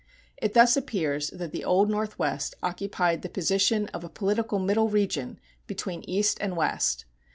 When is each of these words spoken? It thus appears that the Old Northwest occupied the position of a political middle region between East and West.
It 0.37 0.55
thus 0.55 0.75
appears 0.75 1.29
that 1.29 1.51
the 1.51 1.63
Old 1.63 1.87
Northwest 1.91 2.55
occupied 2.63 3.21
the 3.21 3.29
position 3.29 3.85
of 3.89 4.03
a 4.03 4.09
political 4.09 4.57
middle 4.57 4.89
region 4.89 5.39
between 5.67 6.01
East 6.09 6.39
and 6.41 6.57
West. 6.57 7.05